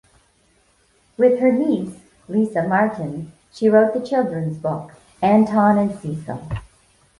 [1.15, 1.95] With her niece,
[2.27, 6.41] Lisa Martin, she wrote the children's book, "Anton and Cecil".